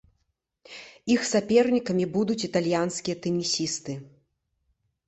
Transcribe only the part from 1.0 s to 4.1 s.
Іх сапернікамі будуць італьянскія тэнісісты.